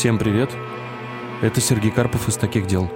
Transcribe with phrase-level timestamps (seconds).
[0.00, 0.50] Всем привет!
[1.42, 2.90] Это Сергей Карпов из «Таких дел».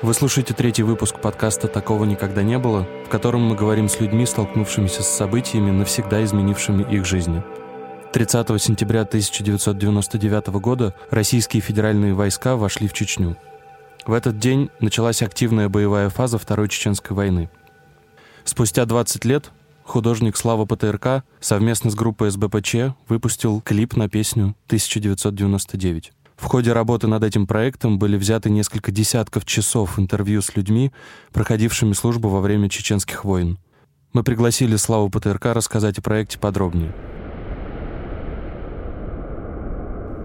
[0.00, 4.24] Вы слушаете третий выпуск подкаста «Такого никогда не было», в котором мы говорим с людьми,
[4.24, 7.42] столкнувшимися с событиями, навсегда изменившими их жизни.
[8.14, 13.36] 30 сентября 1999 года российские федеральные войска вошли в Чечню.
[14.06, 17.50] В этот день началась активная боевая фаза Второй Чеченской войны.
[18.44, 19.50] Спустя 20 лет
[19.84, 26.12] художник Слава ПТРК совместно с группой СБПЧ выпустил клип на песню «1999».
[26.40, 30.90] В ходе работы над этим проектом были взяты несколько десятков часов интервью с людьми,
[31.32, 33.58] проходившими службу во время чеченских войн.
[34.14, 36.94] Мы пригласили Славу ПТРК рассказать о проекте подробнее.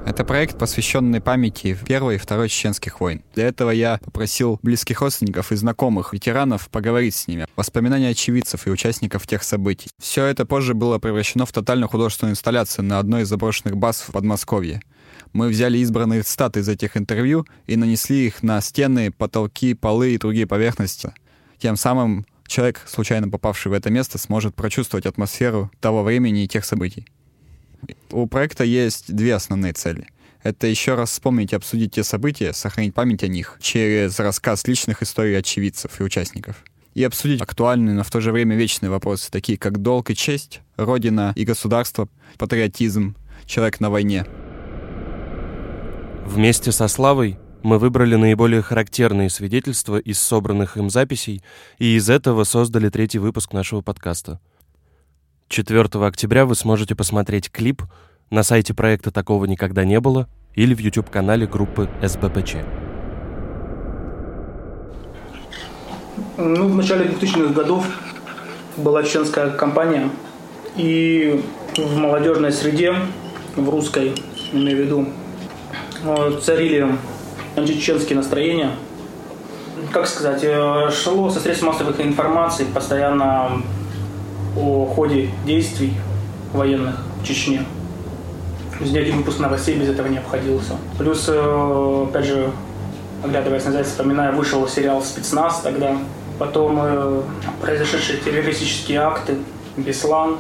[0.05, 3.21] Это проект, посвященный памяти Первой и Второй чеченских войн.
[3.33, 8.69] Для этого я попросил близких родственников и знакомых ветеранов поговорить с ними, воспоминания очевидцев и
[8.69, 9.89] участников тех событий.
[9.99, 14.11] Все это позже было превращено в тотальную художественную инсталляцию на одной из заброшенных баз в
[14.11, 14.81] Подмосковье.
[15.35, 20.17] Мы взяли избранные статы из этих интервью и нанесли их на стены, потолки, полы и
[20.17, 21.11] другие поверхности.
[21.57, 26.63] Тем самым человек, случайно попавший в это место, сможет прочувствовать атмосферу того времени и тех
[26.63, 27.05] событий.
[28.11, 30.07] У проекта есть две основные цели.
[30.41, 35.03] Это еще раз вспомнить и обсудить те события, сохранить память о них через рассказ личных
[35.03, 36.63] историй очевидцев и участников.
[36.93, 40.61] И обсудить актуальные, но в то же время вечные вопросы, такие как долг и честь,
[40.77, 44.25] родина и государство, патриотизм, человек на войне.
[46.25, 51.41] Вместе со Славой мы выбрали наиболее характерные свидетельства из собранных им записей
[51.79, 54.39] и из этого создали третий выпуск нашего подкаста—
[55.47, 57.83] 4 октября вы сможете посмотреть клип
[58.31, 62.55] на сайте проекта «Такого никогда не было» или в YouTube-канале группы СБПЧ.
[66.37, 67.85] Ну, в начале 2000-х годов
[68.77, 70.09] была чеченская компания,
[70.75, 71.43] и
[71.77, 72.95] в молодежной среде,
[73.55, 74.13] в русской,
[74.51, 75.07] имею в виду,
[76.41, 76.95] царили
[77.55, 78.71] античеченские настроения.
[79.91, 83.61] Как сказать, э, шло со средств массовой информации постоянно
[84.57, 85.93] о ходе действий
[86.53, 87.65] военных в Чечне.
[88.79, 90.73] Ни один выпуск новостей без этого не обходился.
[90.97, 92.51] Плюс, э, опять же,
[93.23, 95.97] оглядываясь назад, вспоминаю, вышел сериал «Спецназ» тогда.
[96.37, 97.21] Потом э,
[97.61, 99.37] произошедшие террористические акты,
[99.77, 100.37] Беслан,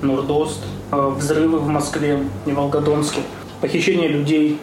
[0.00, 3.20] Нурдост, э, взрывы в Москве и Волгодонске,
[3.60, 4.58] похищение людей,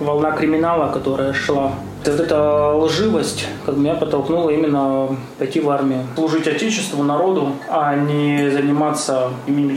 [0.00, 1.72] волна криминала, которая шла
[2.04, 6.06] вот эта лживость как меня подтолкнула именно пойти в армию.
[6.14, 9.30] Служить Отечеству, народу, а не заниматься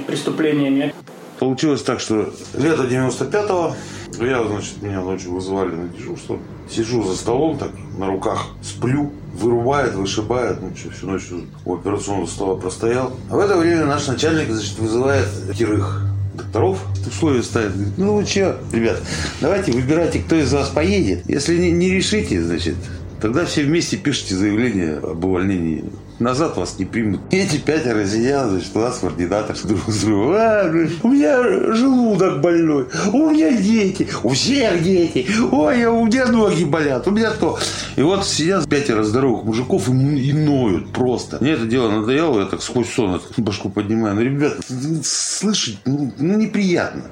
[0.07, 0.93] преступлениями.
[1.39, 3.73] Получилось так, что лето 95-го
[4.21, 6.37] я, значит, меня ночью вызывали на дежурство.
[6.69, 10.61] Сижу за столом так, на руках, сплю, вырубает, вышибает.
[10.61, 11.29] Ну что, всю ночь
[11.65, 13.11] у операционного стола простоял.
[13.29, 17.73] А в это время наш начальник, значит, вызывает пятерых докторов условия ставит.
[17.73, 19.01] Говорит, ну что, ребят,
[19.41, 21.27] давайте выбирайте, кто из вас поедет.
[21.27, 22.75] Если не, не решите, значит,
[23.23, 25.85] тогда все вместе пишите заявление об увольнении.
[26.19, 27.21] Назад вас не примут.
[27.31, 30.33] Эти пятеро сидят, значит, у нас координатор друг с другом.
[30.35, 30.69] А,
[31.03, 35.25] у меня желудок больной, у меня дети, у всех дети.
[35.53, 37.57] Ой, у меня ноги болят, у меня то.
[37.95, 41.37] И вот сидят пятеро здоровых мужиков и, и ноют просто.
[41.39, 44.15] Мне это дело надоело, я так сквозь сон башку поднимаю.
[44.15, 44.57] Ну, ребята,
[45.01, 47.03] слышать, ну, ну неприятно.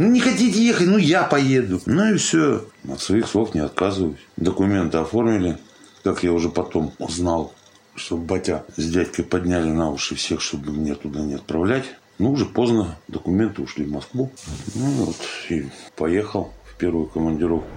[0.00, 1.78] Ну, не хотите ехать, ну, я поеду.
[1.84, 2.64] Ну, и все.
[2.90, 4.16] От своих слов не отказываюсь.
[4.38, 5.58] Документы оформили,
[6.02, 7.52] как я уже потом узнал
[7.96, 11.84] чтобы батя с дядькой подняли на уши всех, чтобы меня туда не отправлять.
[12.18, 14.30] Ну, уже поздно, документы ушли в Москву.
[14.74, 15.16] Ну, вот,
[15.50, 17.68] и поехал в первую командировку.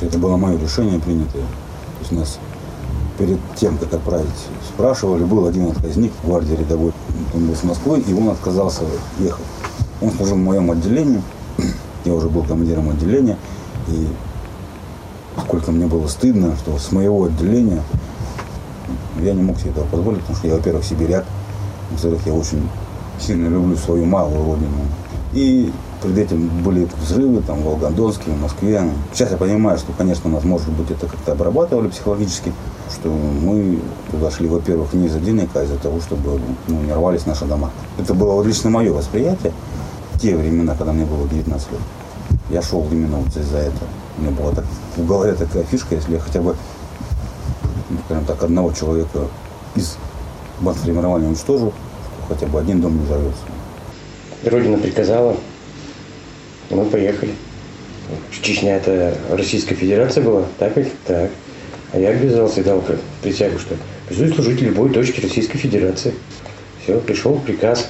[0.00, 1.42] Это было мое решение принятое.
[1.42, 2.40] То есть нас
[3.18, 4.28] перед тем, как отправить,
[4.66, 6.92] спрашивали, был один отказник в гвардии рядовой,
[7.34, 8.82] он был с Москвы, и он отказался
[9.18, 9.44] ехать.
[10.00, 11.22] Он служил в моем отделении,
[12.04, 13.36] я уже был командиром отделения,
[13.88, 14.06] и
[15.38, 17.82] сколько мне было стыдно, что с моего отделения
[19.20, 21.24] я не мог себе этого позволить, потому что я, во-первых, сибиряк,
[21.90, 22.66] во-вторых, я очень
[23.20, 24.72] сильно люблю свою малую родину.
[25.32, 25.70] И
[26.02, 28.82] перед этим были взрывы там, в Волгодонске, в Москве.
[29.12, 32.52] Сейчас я понимаю, что, конечно, нас, может быть, это как-то обрабатывали психологически,
[32.90, 33.78] что мы
[34.10, 37.70] туда во-первых, не из-за денег, а из-за того, чтобы ну, не рвались наши дома.
[37.98, 39.52] Это было лично мое восприятие
[40.20, 41.80] в те времена, когда мне было 19 лет.
[42.50, 43.88] Я шел именно вот из-за этого.
[44.18, 46.54] У меня была так, в голове такая фишка, если я хотя бы,
[47.88, 49.28] ну, скажем так, одного человека
[49.74, 49.96] из
[50.60, 53.40] бандформирования уничтожу, то хотя бы один дом не взорвется.
[54.44, 55.36] Родина приказала,
[56.68, 57.32] мы поехали.
[58.42, 60.92] Чечня это Российская Федерация была, так ведь?
[61.06, 61.30] Так.
[61.92, 62.84] А я обязался, дал
[63.22, 63.74] присягу, что
[64.06, 66.12] обязуюсь служить любой точке Российской Федерации.
[66.82, 67.88] Все, пришел приказ.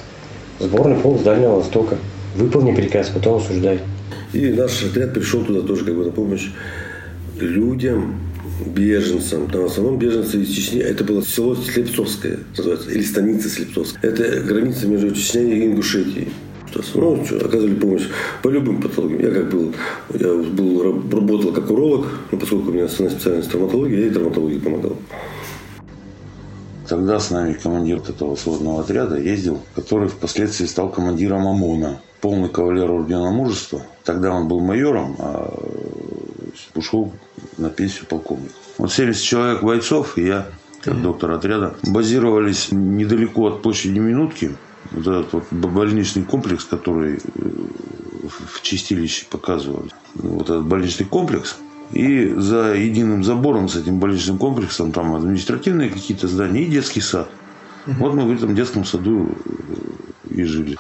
[0.61, 1.97] Сборный полк с Дальнего Востока.
[2.35, 3.81] Выполни приказ, потом осуждай.
[4.33, 6.51] И наш отряд пришел туда тоже как бы на помощь
[7.39, 8.17] людям,
[8.67, 9.49] беженцам.
[9.51, 10.81] Там в основном беженцы из Чечни.
[10.81, 14.11] Это было село Слепцовское, называется, или станица Слепцовская.
[14.11, 16.29] Это граница между Чечней и Ингушетией.
[16.95, 18.05] Ну, что, оказывали помощь
[18.43, 19.21] по любым патологиям.
[19.21, 19.75] Я как был,
[20.15, 24.59] я был, работал как уролог, но поскольку у меня основная специальность травматология, я и травматологии
[24.59, 24.97] помогал.
[26.91, 32.01] Тогда с нами командир этого сводного отряда ездил, который впоследствии стал командиром ОМОНа.
[32.21, 33.83] Полный кавалер Ордена Мужества.
[34.03, 35.55] Тогда он был майором, а
[36.75, 37.13] ушел
[37.59, 38.51] на пенсию полковник.
[38.77, 40.49] Вот 70 человек бойцов и я,
[40.83, 44.57] как доктор отряда, базировались недалеко от площади Минутки.
[44.91, 47.19] Вот этот вот больничный комплекс, который э,
[48.51, 49.91] в чистилище показывали.
[50.17, 51.57] Вот этот больничный комплекс.
[51.93, 57.29] И за единым забором с этим больничным комплексом там административные какие-то здания и детский сад.
[57.87, 60.79] Вот мы в этом детском саду э, и жили.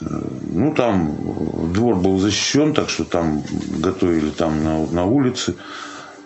[0.00, 0.04] Э,
[0.50, 3.42] ну, там двор был защищен, так что там
[3.78, 5.54] готовили там на, на улице.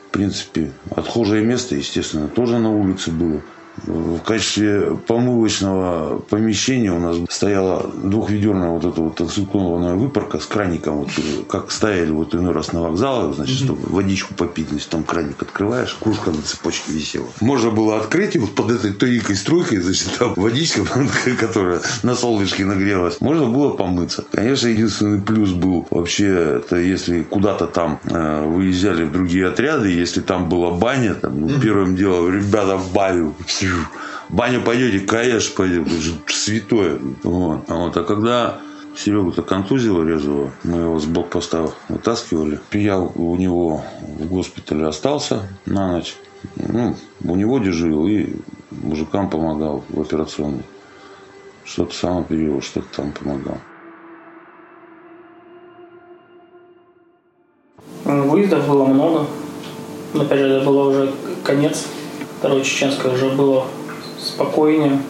[0.09, 3.43] В принципе, отхожее место, естественно, тоже на улице было.
[3.87, 10.99] В качестве помывочного помещения у нас стояла двухведерная вот эта вот инструкционная выпарка с краником,
[10.99, 11.11] вот,
[11.49, 15.97] как ставили вот иной раз на вокзалах, значит, чтобы водичку попить, значит, там краник открываешь,
[16.01, 17.27] кружка на цепочке висела.
[17.41, 20.83] Можно было открыть, и вот под этой тоненькой струйкой, значит, там водичка,
[21.41, 24.25] которая на солнышке нагрелась, можно было помыться.
[24.33, 30.21] Конечно, единственный плюс был вообще, это если куда-то там э, выезжали в другие отряды, если
[30.21, 33.35] там была баня, там, ну, первым делом, ребята в баню,
[34.29, 35.87] баню пойдете, конечно, пойдем,
[36.29, 36.99] святое.
[37.23, 37.65] Вот.
[37.69, 37.97] А, вот.
[37.97, 38.61] а когда
[38.97, 42.59] Серегу-то контузило резвого, мы его с блокпоста вытаскивали.
[42.73, 46.17] Я у него в госпитале остался на ночь.
[46.57, 48.35] Ну, у него дежурил и
[48.71, 50.65] мужикам помогал в операционной.
[51.65, 53.59] Что-то сам оперировал, что-то там помогал.
[58.05, 59.27] Выездов было много.
[60.15, 61.13] Но, опять же, это было уже
[61.45, 61.87] конец
[62.39, 63.67] Второе чеченское уже было
[64.21, 65.01] спокойнее.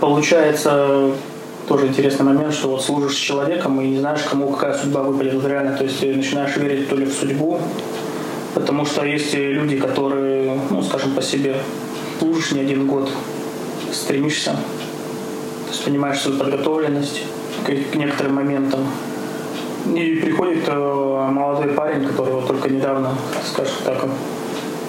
[0.00, 1.10] Получается,
[1.68, 5.44] тоже интересный момент, что вот служишь с человеком и не знаешь, кому какая судьба выпадет.
[5.44, 7.60] Реально, то есть начинаешь верить то ли в судьбу,
[8.54, 11.56] потому что есть люди, которые, ну, скажем по себе,
[12.18, 13.10] служишь не один год,
[13.92, 17.22] стремишься, то есть понимаешь свою подготовленность
[17.66, 18.80] к, к некоторым моментам.
[19.94, 23.14] И приходит э, молодой парень, который вот только недавно,
[23.44, 24.04] скажем так,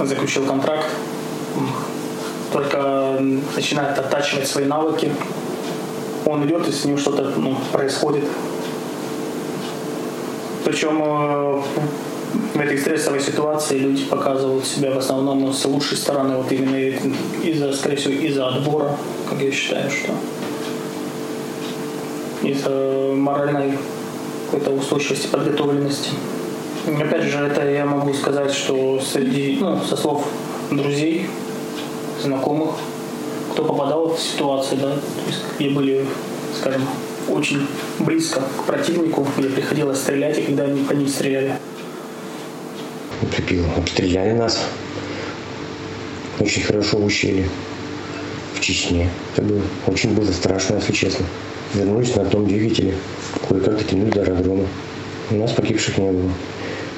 [0.05, 0.87] заключил контракт,
[2.51, 3.17] только
[3.55, 5.11] начинает оттачивать свои навыки,
[6.25, 8.23] он идет, и с ним что-то ну, происходит.
[10.63, 11.61] Причем э,
[12.53, 16.75] в этой стрессовой ситуации люди показывают себя в основном ну, с лучшей стороны, вот именно
[17.43, 18.95] из-за, скорее всего, из-за отбора,
[19.29, 20.13] как я считаю, что
[22.43, 23.77] из-за моральной
[24.45, 26.09] какой-то устойчивости, подготовленности.
[26.87, 30.27] Опять же, это я могу сказать, что среди, ну, со слов
[30.71, 31.27] друзей,
[32.21, 32.71] знакомых,
[33.51, 34.95] кто попадал в ситуацию, да,
[35.59, 36.05] где были,
[36.59, 36.81] скажем,
[37.29, 37.67] очень
[37.99, 41.55] близко к противнику, где приходилось стрелять, и когда они по ним стреляли.
[43.35, 44.65] Припил, обстреляли нас.
[46.39, 47.47] Очень хорошо учили
[48.55, 49.09] в Чечне.
[49.33, 51.25] Это было очень было страшно, если честно.
[51.75, 52.95] Вернулись на том двигателе.
[53.47, 54.65] Кое-как дотянули до аэродрома.
[55.29, 56.31] У нас погибших не было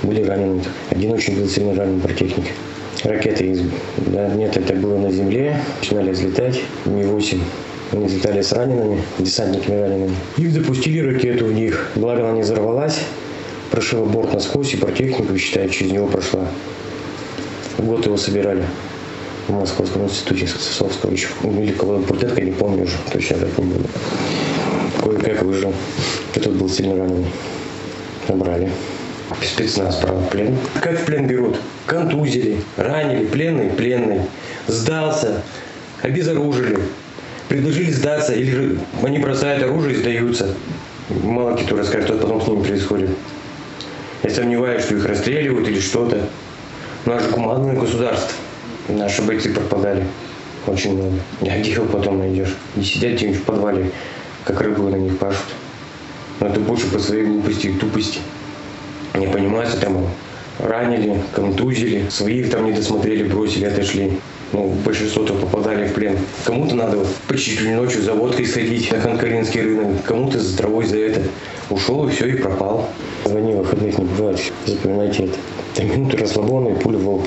[0.04, 0.62] были ранены.
[0.90, 2.46] Один очень был сильно ранен противник.
[3.04, 3.60] Ракеты,
[3.98, 7.40] да, нет, это было на земле, начинали взлетать, Ми-8.
[7.92, 10.16] Они взлетали с ранеными, десантниками ранеными.
[10.38, 11.92] И запустили ракету в них.
[11.96, 13.00] Благо она не взорвалась,
[13.72, 16.48] прошила борт насквозь, и противнику, считаю, через него прошла.
[17.78, 18.64] Год его собирали
[19.48, 21.28] в Московском институте Сосовского еще.
[21.44, 23.76] Или кого Пуртетка, не помню уже, точно так помню.
[25.04, 25.74] Кое-как выжил.
[26.34, 27.28] Этот был сильно раненый.
[28.30, 28.72] Набрали
[29.42, 30.58] спецназ брал плен.
[30.82, 31.58] Как в плен берут?
[31.86, 34.22] Контузили, ранили, пленный, пленный.
[34.68, 35.42] Сдался,
[36.02, 36.80] обезоружили.
[37.50, 40.54] Предложили сдаться, или же они бросают оружие и сдаются.
[41.10, 43.10] Мало кто расскажет, что потом с ними происходит.
[44.24, 46.28] Я сомневаюсь, что их расстреливают или что-то.
[47.06, 48.32] Наше командное государство.
[48.88, 50.08] Наши бойцы пропадали.
[50.66, 51.16] Очень много.
[51.42, 52.56] А где их потом найдешь?
[52.76, 53.92] Не сидят где-нибудь в подвале,
[54.46, 55.46] как рыбу на них пашут.
[56.40, 58.20] Но это больше по своей глупости и тупости
[59.16, 60.08] не понимаете, там
[60.60, 64.20] ранили, контузили, своих там не досмотрели, бросили, отошли.
[64.52, 66.16] Ну, большинство-то попадали в плен.
[66.46, 71.22] Кому-то надо почти ночью за водкой сходить на Конкоринский рынок, кому-то за травой за это.
[71.70, 72.88] Ушел и все, и пропал.
[73.26, 75.38] Звони выходных не бывает, запоминайте это.
[75.74, 77.26] Там минуты расслабона и пуля волк.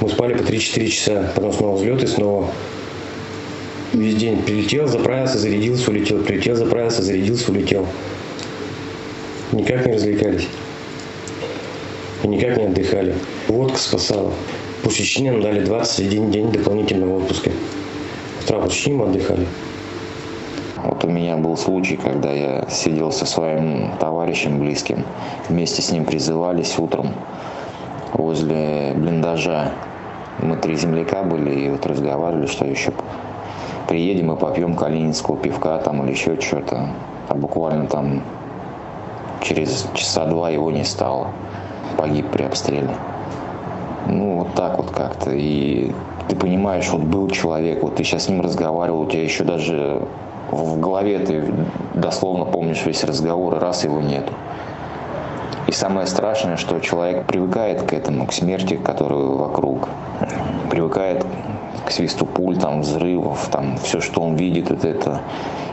[0.00, 2.52] Мы спали по 3-4 часа, потом снова взлет и снова
[3.92, 7.86] весь день прилетел, заправился, зарядился, улетел, прилетел, заправился, зарядился, улетел.
[9.52, 10.46] никак не развлекались.
[12.22, 13.14] И никак не отдыхали.
[13.48, 14.32] Водка спасала.
[14.82, 17.50] По Чечне нам дали 21 день дополнительного отпуска.
[18.42, 19.46] Утра Чечне мы отдыхали.
[20.82, 25.04] Вот у меня был случай, когда я сидел со своим товарищем близким.
[25.48, 27.14] Вместе с ним призывались утром
[28.12, 29.72] возле блиндажа.
[30.40, 32.92] Мы три земляка были и вот разговаривали, что еще
[33.88, 36.90] приедем и попьем калининского пивка там или еще что-то.
[37.28, 38.22] А буквально там
[39.42, 41.32] через часа два его не стало.
[41.98, 42.94] Погиб при обстреле.
[44.06, 45.32] Ну, вот так вот как-то.
[45.32, 45.92] И
[46.28, 50.00] ты понимаешь, вот был человек, вот ты сейчас с ним разговаривал, у тебя еще даже
[50.50, 51.52] в голове ты
[51.94, 54.32] дословно помнишь весь разговор, и раз его нету.
[55.66, 59.88] И самое страшное, что человек привыкает к этому, к смерти, которую вокруг,
[60.70, 61.26] привыкает
[61.84, 65.20] к свисту пуль, там, взрывов, там, все, что он видит, вот это.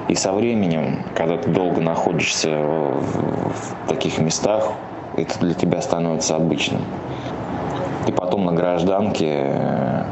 [0.07, 4.71] И со временем, когда ты долго находишься в таких местах,
[5.17, 6.81] это для тебя становится обычным.
[8.07, 10.05] И потом на гражданке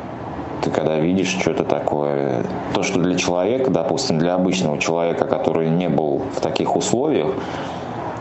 [0.64, 5.90] ты когда видишь что-то такое, то, что для человека, допустим, для обычного человека, который не
[5.90, 7.34] был в таких условиях,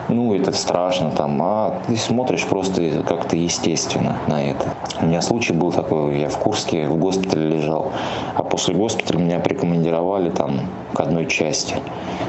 [0.09, 4.75] ну, это страшно там, а ты смотришь просто как-то естественно на это.
[5.01, 7.93] У меня случай был такой, я в Курске в госпитале лежал,
[8.35, 10.61] а после госпиталя меня прикомандировали там
[10.93, 11.77] к одной части.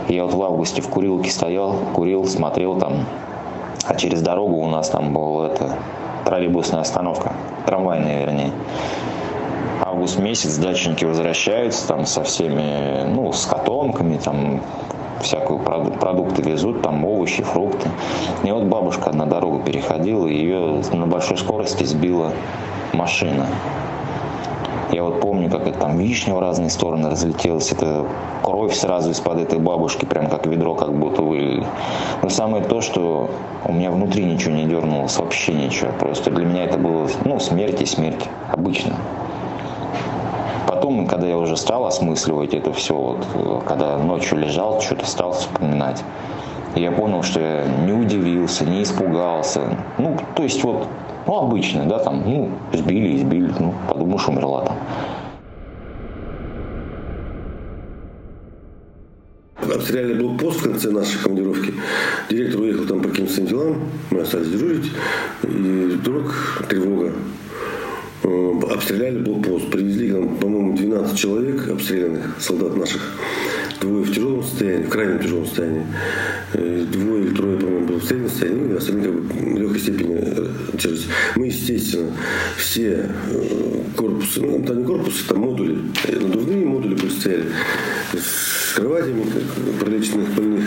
[0.08, 3.06] Я вот в августе в курилке стоял, курил, смотрел там,
[3.86, 5.78] а через дорогу у нас там была это
[6.26, 7.34] троллейбусная остановка,
[7.66, 8.52] трамвайная вернее
[9.94, 14.60] август месяц дачники возвращаются там со всеми, ну, с котомками, там
[15.22, 17.90] всякую продукты везут, там овощи, фрукты.
[18.44, 22.34] И вот бабушка на дорогу переходила, ее на большой скорости сбила
[22.92, 23.48] машина.
[24.94, 28.06] Я вот помню, как это там вишня в разные стороны разлетелась, это
[28.44, 31.66] кровь сразу из-под этой бабушки, прям как ведро как будто вылили.
[32.22, 33.32] Но самое то, что
[33.66, 35.90] у меня внутри ничего не дернулось, вообще ничего.
[36.00, 38.94] Просто для меня это было, ну, смерть и смерть, обычно
[40.84, 43.26] потом, когда я уже стал осмысливать это все, вот,
[43.66, 46.04] когда ночью лежал, что-то стал вспоминать,
[46.76, 49.62] я понял, что я не удивился, не испугался.
[49.98, 50.88] Ну, то есть вот,
[51.28, 54.78] ну, обычно, да, там, ну, сбили, избили, ну, подумаешь, умерла там.
[59.76, 61.74] обстреляли блокпост в конце нашей командировки.
[62.30, 64.92] Директор уехал там по каким-то своим делам, мы остались дежурить,
[65.44, 67.12] и вдруг тревога.
[68.24, 69.70] Э, обстреляли блокпост.
[69.70, 73.02] Привезли, по-моему, 12 человек обстрелянных, солдат наших.
[73.84, 75.86] Двое в тяжелом состоянии, в крайнем тяжелом состоянии.
[76.54, 79.80] Э, двое или трое, по-моему, было в среднем состоянии, ну, остальные как бы в легкой
[79.82, 80.48] степени э,
[80.78, 81.08] тяжести.
[81.36, 82.12] Мы, естественно,
[82.56, 83.10] все
[83.98, 87.44] корпусы, ну, там не корпусы, там модули, надувные модули были стояли
[88.14, 90.64] с кроватями, как пролеченных больных,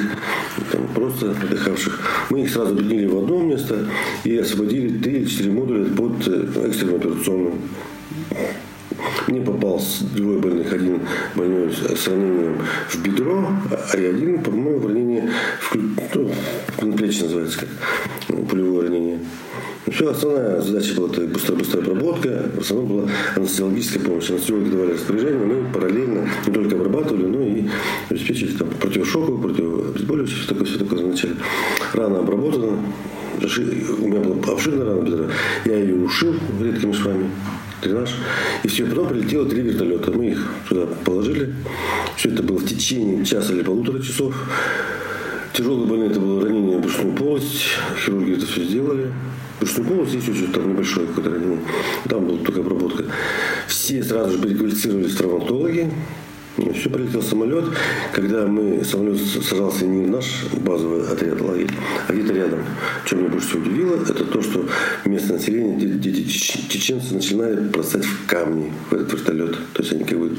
[0.70, 2.26] там, просто отдыхавших.
[2.28, 3.86] Мы их сразу объединили в одно место
[4.24, 7.54] и освободили три или четыре модуля под э, экстренную операционную.
[9.26, 11.00] Мне попался двое больных, один
[11.34, 12.58] больной с ранением
[12.88, 15.28] в бедро, а один, по-моему, в ранении
[15.60, 15.76] в,
[16.82, 17.66] ну, плечи называется ну,
[18.26, 19.18] пулевое ранение.
[19.90, 24.30] Все, основная задача была быстрая, быстрая обработка, в основном была анестезиологическая помощь.
[24.30, 27.64] Анестезиологи давали распоряжение, мы параллельно не только обрабатывали, но и
[28.10, 31.34] обеспечили там противошоковую, противообезболивающее, все такое, все такое вначале.
[31.92, 32.78] Рана обработана,
[33.36, 35.26] у меня была обширная рана бедра,
[35.66, 37.30] я ее ушил редкими швами,
[37.82, 38.10] дренаж.
[38.62, 40.10] И все, потом прилетело три вертолета.
[40.10, 41.54] Мы их туда положили.
[42.16, 44.34] Все это было в течение часа или полутора часов.
[45.56, 47.62] Тяжелые больные это было ранение в брюшную полость.
[48.04, 49.10] Хирурги это все сделали.
[49.58, 51.60] Брюшную полость здесь еще там небольшое какое-то ранение.
[52.10, 53.04] Там была только обработка.
[53.66, 55.90] Все сразу же переквалифицировались травматологи.
[56.56, 57.64] Все, прилетел самолет.
[58.12, 61.70] Когда мы, самолет сажался не в наш базовый отряд лагерь,
[62.08, 62.60] а где-то рядом.
[63.04, 64.64] Что меня больше всего удивило, это то, что
[65.04, 69.56] местное население, дети чеченцы начинают бросать в камни в этот вертолет.
[69.74, 70.36] То есть они как бы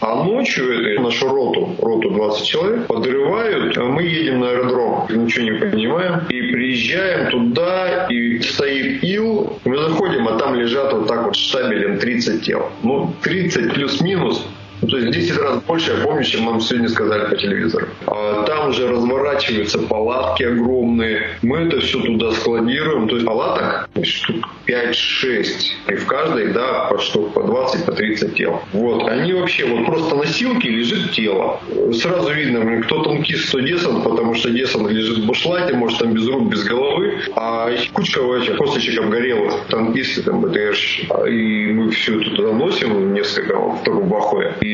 [0.00, 3.76] а ночью нашу роту, роту 20 человек, подрывают.
[3.78, 6.20] Мы едем на аэродром, ничего не понимаем.
[6.28, 9.58] И приезжаем туда, и стоит ил.
[9.64, 12.70] Мы заходим, а там лежат вот так вот штабелем 30 тел.
[12.82, 14.46] Ну, 30 плюс-минус.
[14.82, 17.86] Ну, то есть 10 раз больше, я помню, чем нам сегодня сказали по телевизору.
[18.06, 21.30] А там уже разворачиваются палатки огромные.
[21.42, 23.08] Мы это все туда складируем.
[23.08, 25.46] То есть палаток штук 5-6.
[25.88, 28.62] И в каждой, да, по штук по 20, по 30 тел.
[28.72, 29.08] Вот.
[29.08, 31.60] Они вообще, вот просто носилки лежит тело.
[31.92, 36.28] Сразу видно, кто танкист, кто десант, потому что десант лежит в бушлате, может там без
[36.28, 37.20] рук, без головы.
[37.34, 41.08] А кучка этих косточек обгорелых, танкисты, там, БТРщики.
[41.28, 44.08] И мы все туда носим, несколько в таком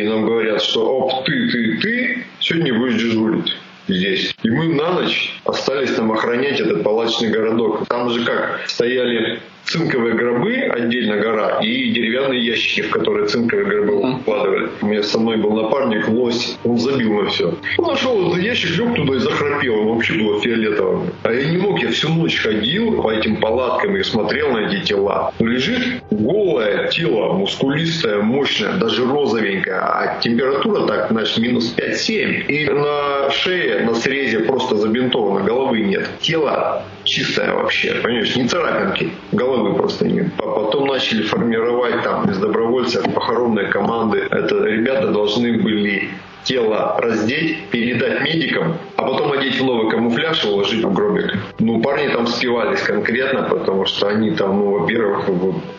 [0.01, 3.57] и нам говорят, что оп, ты, ты, ты сегодня будешь дежурить
[3.89, 4.35] здесь.
[4.43, 7.87] И мы на ночь остались там охранять этот палачный городок.
[7.89, 9.41] Там же как, стояли
[9.73, 14.69] цинковые гробы, отдельно гора, и деревянные ящики, в которые цинковые гробы вкладывали.
[14.83, 17.55] У меня со мной был напарник, лось, он забил на все.
[17.79, 21.11] Он нашел этот ящик, лег туда и захрапел, он вообще было фиолетовым.
[21.23, 24.85] А я не мог, я всю ночь ходил по этим палаткам и смотрел на эти
[24.85, 25.33] тела.
[25.39, 32.47] Ну, лежит голое тело, мускулистое, мощное, даже розовенькое, а температура так, значит, минус 5-7.
[32.47, 36.09] И на шее, на срезе просто забинтовано, головы нет.
[36.21, 40.29] Тело чистое вообще, понимаешь, не царапинки, головы просто нет.
[40.39, 44.27] А потом начали формировать там из добровольцев похоронные команды.
[44.31, 46.09] Это ребята должны были
[46.45, 51.35] тело раздеть, передать медикам, а потом одеть в новый камуфляж и уложить в гробик.
[51.59, 55.29] Ну, парни там спивались конкретно, потому что они там, ну, во-первых,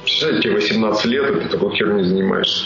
[0.03, 2.65] представляете, 18 лет, и ты такой херней занимаешься.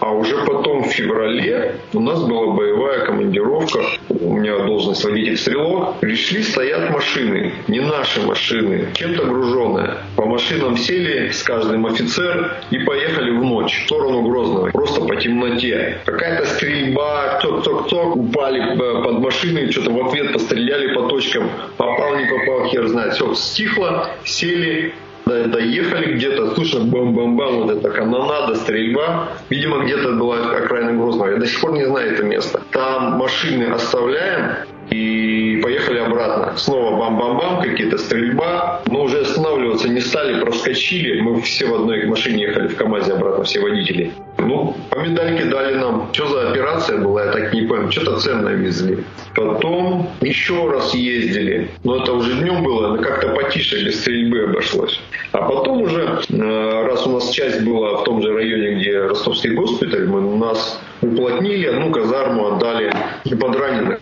[0.00, 3.80] А уже потом в феврале у нас была боевая командировка.
[4.08, 6.00] У меня должность водитель-стрелок.
[6.00, 7.52] Пришли, стоят машины.
[7.68, 9.94] Не наши машины, чем-то груженные.
[10.16, 14.70] По машинам сели с каждым офицер и поехали в ночь в сторону Грозного.
[14.70, 15.98] Просто по темноте.
[16.04, 18.16] Какая-то стрельба, ток-ток-ток.
[18.16, 21.50] Упали э, под машины, что-то в ответ постреляли по точкам.
[21.76, 23.14] Попал, не попал, хер знает.
[23.14, 24.94] Все, стихло, сели,
[25.26, 29.28] доехали где-то, слышно бам-бам-бам, вот эта канонада, стрельба.
[29.50, 31.30] Видимо, где-то была окраина Грозного.
[31.30, 32.62] Я до сих пор не знаю это место.
[32.70, 34.56] Там машины оставляем
[34.90, 36.54] и поехали обратно.
[36.56, 38.82] Снова бам-бам-бам, какие-то стрельба.
[38.86, 41.20] Но уже останавливаться не стали, проскочили.
[41.20, 44.12] Мы все в одной машине ехали в КАМАЗе обратно, все водители.
[44.38, 46.08] Ну, по медальке дали нам.
[46.12, 47.90] Что за операция была, я так не понял.
[47.90, 48.98] Что-то ценное везли.
[49.34, 51.70] Потом еще раз ездили.
[51.82, 55.00] Но это уже днем было, но как-то потише, без стрельбы обошлось.
[55.32, 59.50] А потом уже, э, раз у нас часть была в том же районе, где Ростовский
[59.54, 62.92] госпиталь, мы нас уплотнили, одну казарму отдали
[63.40, 64.00] под раненых.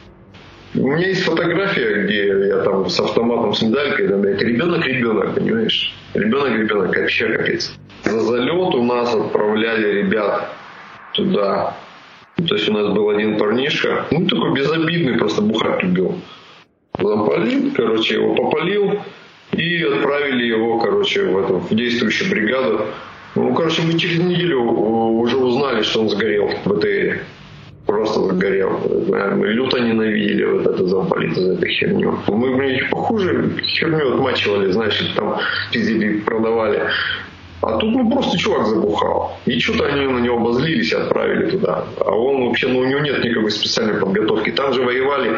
[0.75, 5.95] У меня есть фотография, где я там с автоматом, с медалькой, да, блядь, ребенок-ребенок, понимаешь?
[6.15, 7.75] Ребенок-ребенок, вообще капец.
[8.05, 10.51] За залет у нас отправляли ребят
[11.13, 11.77] туда.
[12.37, 16.19] То есть у нас был один парнишка, ну такой безобидный, просто бухать любил.
[16.99, 18.99] Запалил, короче, его попалил
[19.53, 22.87] и отправили его, короче, в, эту, в действующую бригаду.
[23.35, 27.23] Ну, короче, мы через неделю уже узнали, что он сгорел в БТРе
[27.93, 28.71] просто загорел.
[29.37, 32.19] Мы люто ненавидели вот эту замполит за эту херню.
[32.29, 35.39] Мы, блин, похуже херню отмачивали, знаешь, там
[35.71, 36.89] пиздили, продавали.
[37.63, 39.39] А тут ну просто чувак забухал.
[39.47, 41.85] И что-то они на него обозлились и отправили туда.
[42.01, 44.51] А он вообще, ну у него нет никакой специальной подготовки.
[44.51, 45.37] Там же воевали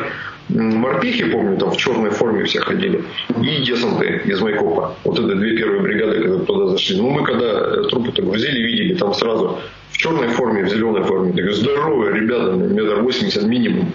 [0.48, 3.02] морпехи, помню, там в черной форме все ходили,
[3.40, 4.94] и десанты из Майкопа.
[5.04, 6.96] Вот это две первые бригады, когда туда зашли.
[6.98, 9.58] Ну, мы когда трупы-то грузили, видели, там сразу
[9.94, 11.32] в черной форме, в зеленой форме.
[11.32, 13.92] Такие здоровые ребята, метр восемьдесят минимум.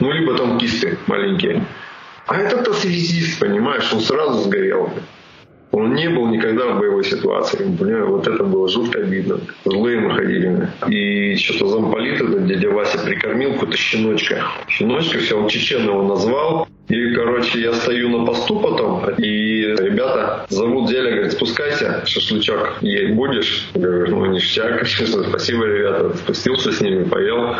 [0.00, 1.64] Ну, либо там кисты маленькие.
[2.26, 4.90] А этот-то связист, понимаешь, он сразу сгорел.
[5.70, 7.64] Он не был никогда в боевой ситуации.
[7.64, 9.40] Бля, вот это было жутко обидно.
[9.64, 10.68] Злые мы ходили.
[10.88, 14.42] И что-то замполит этот дядя Вася прикормил какого-то щеночка.
[14.68, 16.66] Щеночка, все, он чечен его назвал.
[16.88, 23.12] И, короче, я стою на посту потом, и ребята зовут Деля, говорят, спускайся, шашлычок ей
[23.12, 23.68] будешь?
[23.74, 24.86] Я говорю, ну, ништяк,
[25.28, 26.16] спасибо, ребята.
[26.16, 27.56] Спустился с ними, поел.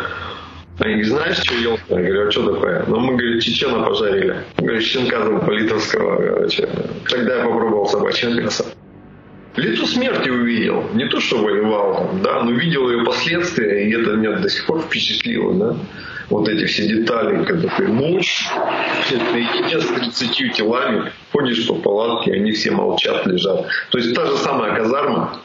[0.79, 1.77] Они говорят, знаешь, что ел?
[1.89, 2.85] Я говорю, а что такое?
[2.87, 4.43] Ну, мы, говорит, чечена пожарили.
[4.57, 6.69] Говорю, щенка там политовского, короче.
[7.09, 8.63] Тогда я попробовал собачье мясо.
[9.57, 10.83] Лицо смерти увидел.
[10.93, 14.81] Не то, что воевал, да, но видел ее последствия, и это меня до сих пор
[14.81, 15.77] впечатлило, да.
[16.29, 18.45] Вот эти все детали, когда ты ночь,
[19.11, 23.65] наедине с 30 телами, ходишь по палатке, они все молчат, лежат.
[23.91, 25.39] То есть та же самая казарма,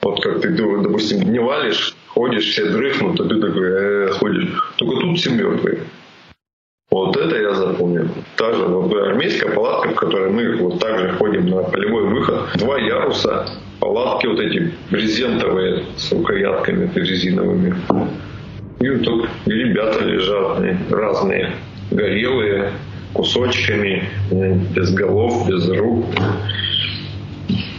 [0.00, 4.74] вот как ты, допустим, не валишь, ходишь, все дрыхнут, а ты такой э, ходишь.
[4.76, 5.80] Только тут все мертвые.
[6.90, 8.08] Вот это я запомнил.
[8.36, 12.50] Та же вот, армейская палатка, в которой мы вот так же ходим на полевой выход.
[12.54, 13.46] Два яруса,
[13.80, 17.74] палатки вот эти брезентовые с рукоятками резиновыми.
[18.84, 21.52] И вот тут ребята лежат разные,
[21.90, 22.70] горелые,
[23.14, 24.10] кусочками,
[24.76, 26.04] без голов, без рук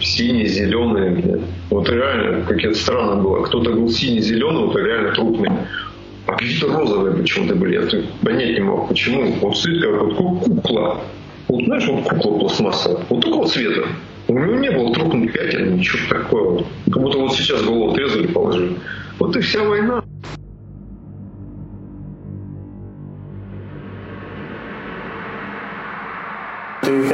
[0.01, 1.41] синие, зеленые.
[1.69, 3.43] Вот реально, как это странно было.
[3.43, 5.51] Кто-то был синий-зеленый, вот реально трупный.
[6.25, 7.75] А какие-то розовые почему-то были.
[7.75, 9.31] Я понять не мог, почему.
[9.41, 11.01] Вот цвет как вот кукла.
[11.47, 13.05] Вот знаешь, вот кукла пластмассовая.
[13.09, 13.83] Вот такого цвета.
[14.27, 16.65] У него не было трупных пятен, ничего такого.
[16.91, 18.75] Как будто вот сейчас голову отрезали, положили.
[19.19, 20.03] Вот и вся война.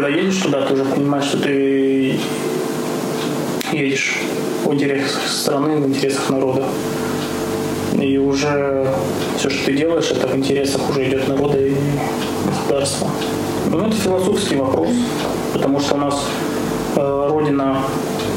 [0.02, 2.20] Когда едешь туда, ты уже понимаешь, что ты
[3.72, 4.18] едешь
[4.66, 6.64] в интересах страны, в интересах народа.
[8.02, 8.92] И уже
[9.38, 11.76] все, что ты делаешь, это в интересах уже идет народа и
[12.48, 13.10] государство?
[13.70, 14.90] Ну, это философский вопрос,
[15.54, 16.26] потому что у нас
[16.96, 17.78] э, родина,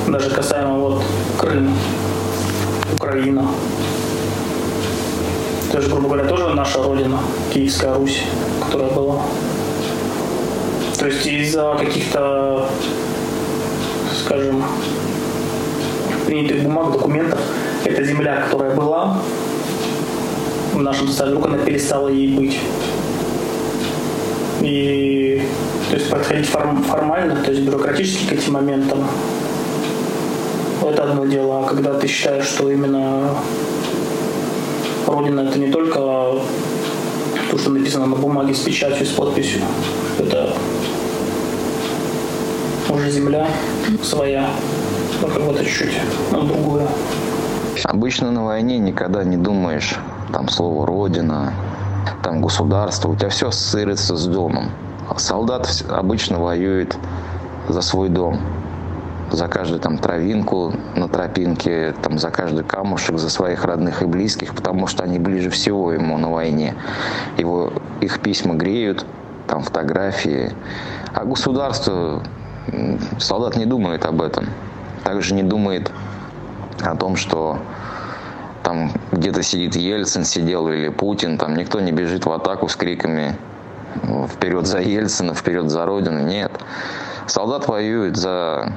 [0.06, 1.02] даже касаемо вот
[1.38, 1.74] Крым,
[2.94, 3.48] Украина,
[5.72, 7.18] то есть, грубо говоря, тоже наша родина,
[7.54, 8.22] Киевская Русь,
[8.66, 9.22] которая была.
[11.04, 12.66] То есть из-за каких-то,
[14.24, 14.64] скажем,
[16.24, 17.38] принятых бумаг, документов,
[17.84, 19.18] эта земля, которая была
[20.72, 22.58] в нашем составе, вдруг она перестала ей быть.
[24.62, 25.46] И
[25.90, 29.06] то есть подходить форм, формально, то есть бюрократически к этим моментам,
[30.82, 31.66] это одно дело.
[31.66, 33.28] А когда ты считаешь, что именно
[35.06, 39.60] Родина это не только то, что написано на бумаге с печатью, с подписью.
[40.18, 40.54] Это
[42.90, 43.46] уже земля
[44.02, 44.50] своя,
[45.20, 46.86] бы это чуть-чуть, другое.
[47.84, 49.96] Обычно на войне никогда не думаешь
[50.32, 51.52] там слово «родина»,
[52.22, 54.70] там государство, у тебя все ассоциируется с домом.
[55.16, 56.96] Солдат обычно воюет
[57.68, 58.40] за свой дом,
[59.30, 64.54] за каждую там травинку на тропинке, там за каждый камушек, за своих родных и близких,
[64.54, 66.74] потому что они ближе всего ему на войне.
[67.36, 69.04] Его, их письма греют,
[69.46, 70.52] там фотографии.
[71.12, 72.22] А государство,
[73.18, 74.48] солдат не думает об этом.
[75.02, 75.90] Также не думает
[76.82, 77.58] о том, что
[78.62, 83.36] там где-то сидит Ельцин, сидел или Путин, там никто не бежит в атаку с криками
[84.28, 86.20] вперед за Ельцина, вперед за Родину.
[86.20, 86.52] Нет.
[87.26, 88.72] Солдат воюет за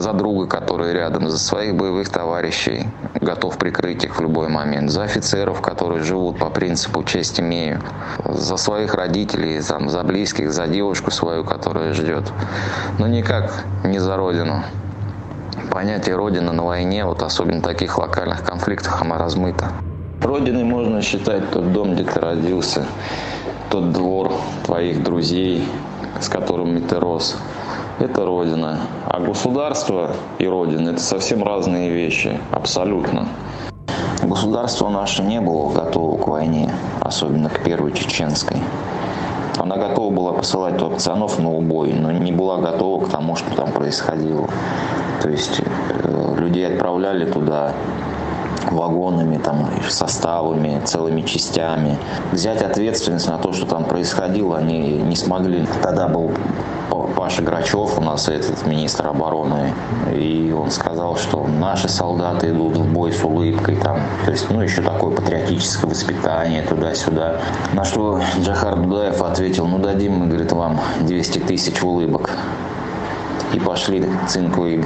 [0.00, 2.86] за друга, который рядом, за своих боевых товарищей,
[3.20, 7.80] готов прикрыть их в любой момент, за офицеров, которые живут по принципу «честь имею»,
[8.24, 12.32] за своих родителей, там, за близких, за девушку свою, которая ждет.
[12.98, 14.62] Но никак не за родину
[15.70, 19.72] понятие Родины на войне, вот особенно в таких локальных конфликтах, оно размыто.
[20.22, 22.86] Родиной можно считать тот дом, где ты родился,
[23.70, 24.32] тот двор
[24.64, 25.68] твоих друзей,
[26.20, 27.36] с которыми ты рос.
[28.00, 28.80] Это Родина.
[29.06, 33.28] А государство и Родина– это совсем разные вещи, абсолютно.
[34.22, 38.56] Государство наше не было готово к войне, особенно к первой чеченской.
[39.58, 43.70] Она готова была посылать пацанов на убой, но не была готова к тому, что там
[43.70, 44.48] происходило.
[45.22, 47.72] То есть э, людей отправляли туда
[48.72, 51.98] вагонами, там, составами, целыми частями.
[52.32, 55.66] Взять ответственность на то, что там происходило, они не смогли.
[55.82, 56.32] Тогда был
[57.16, 59.72] Паша Грачев, у нас этот министр обороны,
[60.12, 64.60] и он сказал, что наши солдаты идут в бой с улыбкой, там, то есть, ну,
[64.60, 67.40] еще такое патриотическое воспитание туда-сюда.
[67.72, 72.30] На что Джахар Дудаев ответил, ну, дадим мы, говорит, вам 200 тысяч улыбок.
[73.52, 74.84] И пошли цинковые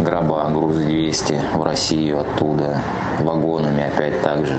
[0.00, 2.80] гроба, груз 200 в Россию оттуда,
[3.20, 4.58] вагонами опять так же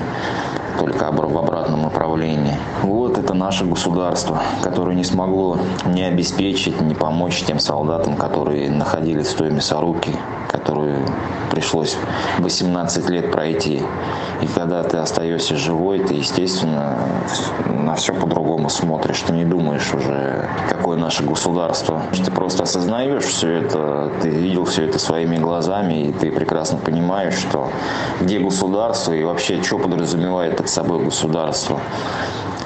[0.79, 2.57] только в обратном направлении.
[2.83, 9.27] Вот это наше государство, которое не смогло не обеспечить, не помочь тем солдатам, которые находились
[9.27, 10.11] в той мясорубке,
[10.59, 11.05] которую
[11.51, 11.95] пришлось
[12.39, 13.81] 18 лет пройти.
[14.41, 16.97] И когда ты остаешься живой, ты, естественно,
[17.67, 19.21] на все по-другому смотришь.
[19.21, 22.01] Ты не думаешь уже, какое наше государство.
[22.11, 27.35] Ты просто осознаешь все это, ты видел все это своими глазами, и ты прекрасно понимаешь,
[27.35, 27.69] что
[28.21, 31.79] где государство и вообще, что подразумевает под собой государство.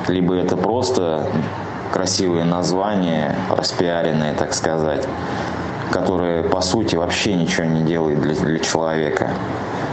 [0.08, 1.28] Либо это просто
[1.94, 5.08] красивые названия, распиаренные, так сказать,
[5.92, 9.32] которые по сути вообще ничего не делают для, для человека.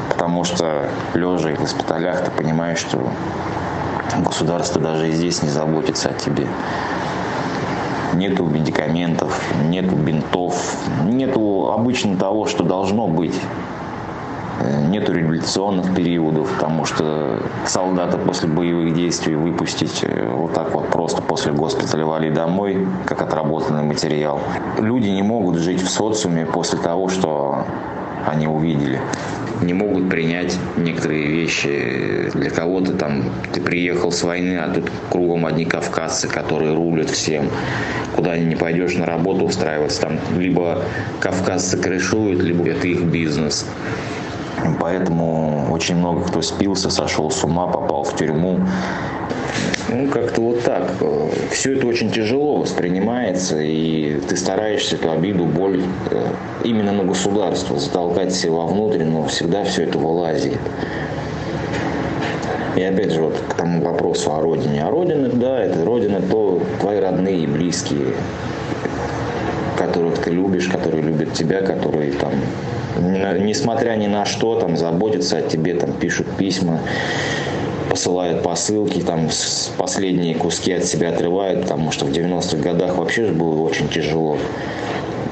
[0.09, 3.11] Потому что лежа в госпиталях ты понимаешь, что
[4.19, 6.47] государство даже и здесь не заботится о тебе.
[8.15, 13.41] Нету медикаментов, нету бинтов, нету обычно того, что должно быть
[14.89, 21.23] нету революционных периодов, потому что солдата после боевых действий выпустить э, вот так вот просто
[21.23, 24.41] после госпиталя вали домой, как отработанный материал.
[24.79, 27.65] Люди не могут жить в социуме после того, что
[28.27, 29.01] они увидели.
[29.63, 32.31] Не могут принять некоторые вещи.
[32.33, 37.51] Для кого-то там ты приехал с войны, а тут кругом одни кавказцы, которые рулят всем.
[38.17, 40.83] Куда не пойдешь на работу устраиваться, там либо
[41.21, 43.67] кавказцы крышуют, либо это их бизнес.
[44.79, 48.61] Поэтому очень много кто спился, сошел с ума, попал в тюрьму.
[49.89, 50.93] Ну, как-то вот так.
[51.51, 56.27] Все это очень тяжело воспринимается, и ты стараешься эту обиду, боль э,
[56.63, 60.59] именно на государство затолкать себе вовнутрь, но всегда все это вылазит.
[62.77, 64.85] И опять же, вот к тому вопросу о родине.
[64.85, 68.15] А родина, да, это родина, то твои родные и близкие,
[69.77, 72.33] которых ты любишь, которые любят тебя, которые там
[72.99, 76.81] несмотря ни на что, там, заботятся о тебе, там, пишут письма.
[77.91, 79.29] посылают посылки, там
[79.77, 84.39] последние куски от себя отрывают, потому что в 90-х годах вообще же было очень тяжело.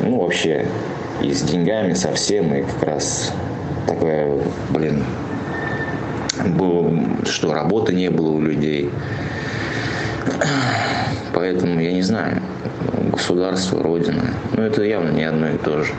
[0.00, 0.66] Ну, вообще,
[1.22, 3.32] и с деньгами совсем, и как раз
[3.86, 4.40] такое,
[4.70, 5.04] блин,
[6.56, 6.92] было,
[7.24, 8.90] что работы не было у людей.
[11.32, 12.42] Поэтому я не знаю,
[13.12, 15.92] государство, родина, ну это явно не одно и то же.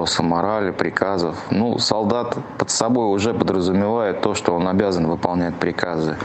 [0.00, 1.36] Там вопросы морали, приказов.
[1.50, 6.16] Ну, солдат под собой уже подразумевает то, что он обязан выполнять приказы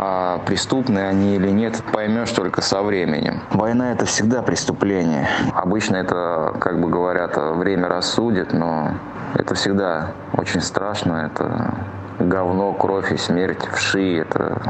[0.00, 3.40] а преступные они или нет, поймешь только со временем.
[3.50, 5.26] Война это всегда преступление.
[5.54, 8.92] Обычно это, как бы говорят, время рассудит, но
[9.34, 11.32] это всегда очень страшно.
[11.32, 11.74] Это
[12.20, 14.60] говно, кровь и смерть, вши, это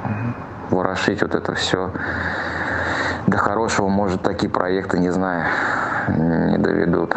[0.71, 1.91] ворошить вот это все.
[3.27, 5.45] До хорошего, может, такие проекты, не знаю,
[6.09, 7.15] не доведут.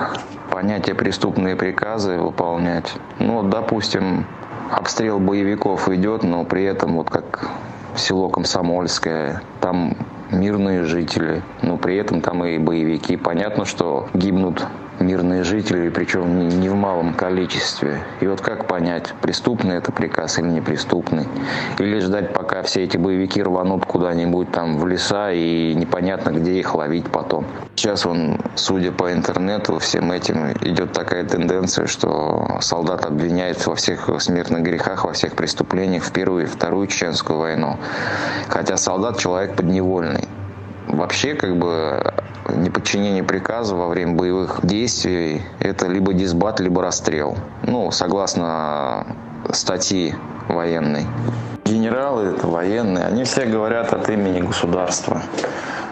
[0.61, 2.93] Понятие преступные приказы выполнять.
[3.17, 4.27] Ну, допустим,
[4.69, 7.49] обстрел боевиков идет, но при этом, вот как
[7.95, 9.97] село Комсомольское, там
[10.29, 13.17] мирные жители, но при этом там и боевики.
[13.17, 14.63] Понятно, что гибнут
[14.99, 18.03] мирные жители, причем не в малом количестве.
[18.19, 21.27] И вот как понять, преступный это приказ или неприступный?
[21.79, 26.75] Или ждать, пока все эти боевики рванут куда-нибудь там в леса и непонятно, где их
[26.75, 27.45] ловить потом.
[27.75, 34.09] Сейчас он, судя по интернету, всем этим идет такая тенденция, что солдат обвиняет во всех
[34.21, 37.77] смертных грехах, во всех преступлениях в Первую и Вторую Чеченскую войну.
[38.49, 40.27] Хотя солдат человек подневольный.
[40.91, 42.13] Вообще, как бы,
[42.49, 47.37] неподчинение приказа во время боевых действий– это либо дисбат, либо расстрел.
[47.63, 49.07] Ну, согласно
[49.53, 50.13] статьи
[50.49, 51.05] военной.
[51.63, 55.21] Генералы, это военные, они все говорят от имени государства.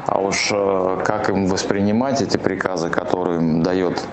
[0.06, 4.04] А уж э, как им воспринимать эти приказы, которые им дает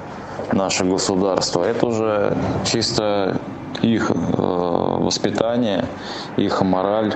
[0.53, 3.39] наше государство, это уже чисто
[3.83, 5.87] их э, воспитание,
[6.37, 7.15] их мораль,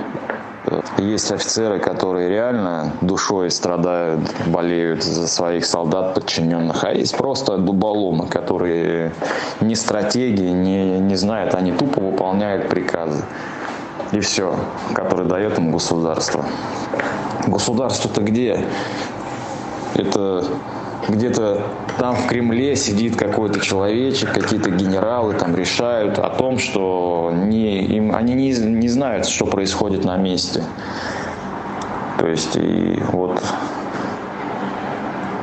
[0.97, 8.27] есть офицеры, которые реально душой страдают, болеют за своих солдат подчиненных, а есть просто дуболомы,
[8.27, 9.13] которые
[9.59, 13.23] ни стратегии, не, не знают, они тупо выполняют приказы.
[14.11, 14.55] И все,
[14.93, 16.45] которые дает им государство.
[17.47, 18.65] Государство-то где?
[19.95, 20.45] Это
[21.07, 21.63] где-то
[21.97, 28.15] там в Кремле сидит какой-то человечек, какие-то генералы там решают о том, что не, им,
[28.15, 30.63] они не, не знают, что происходит на месте.
[32.19, 33.43] То есть и вот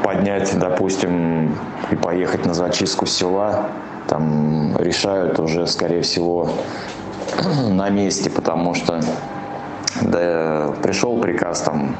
[0.02, 1.56] поднять, допустим,
[1.90, 3.70] и поехать на зачистку села,
[4.06, 6.50] там решают уже, скорее всего,
[7.68, 9.00] на месте, потому что
[10.02, 11.96] да, пришел приказ там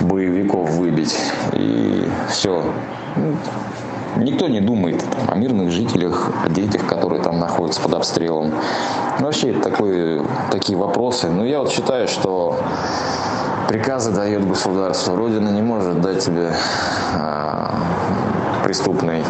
[0.00, 1.16] боевиков выбить.
[1.52, 2.64] И все.
[4.16, 8.52] Никто не думает там, о мирных жителях, о детях, которые там находятся под обстрелом.
[9.18, 11.28] Ну, вообще такой, такие вопросы.
[11.28, 12.58] Но я вот считаю, что
[13.68, 15.16] приказы дает государство.
[15.16, 16.52] Родина не может дать тебе
[17.14, 17.70] э,
[18.64, 19.22] преступный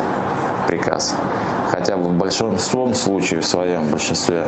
[0.67, 1.15] приказ.
[1.71, 4.47] Хотя в большинством случае, в своем большинстве,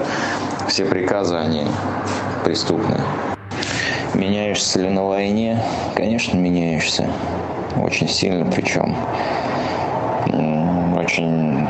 [0.66, 1.66] все приказы, они
[2.44, 3.02] преступные.
[4.14, 5.59] Меняешься ли на войне?
[5.94, 7.11] Конечно, меняешься.
[7.83, 8.94] Очень сильно причем.
[10.96, 11.66] Очень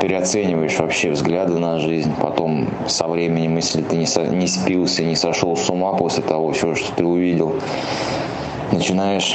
[0.00, 2.12] переоцениваешь вообще взгляды на жизнь.
[2.20, 6.52] Потом со временем, если ты не, со, не спился, не сошел с ума после того
[6.52, 7.54] всего, что ты увидел,
[8.70, 9.34] начинаешь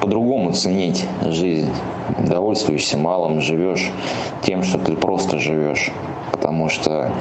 [0.00, 1.72] по-другому ценить жизнь.
[2.18, 3.90] Довольствуешься малым, живешь
[4.42, 5.90] тем, что ты просто живешь.
[6.32, 7.12] Потому что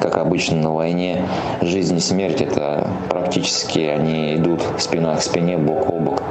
[0.00, 1.24] как обычно на войне,
[1.62, 6.22] жизнь и смерть это практически они идут спина к спине, бок о бок.